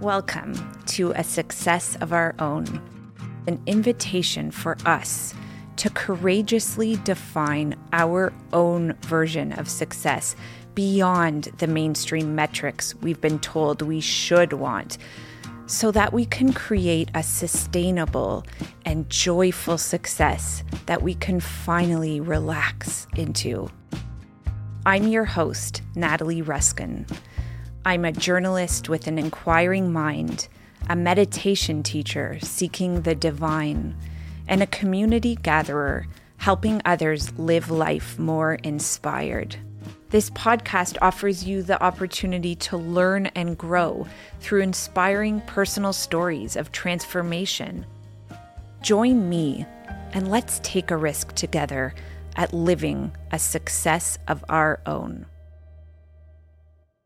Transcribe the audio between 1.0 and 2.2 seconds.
A Success of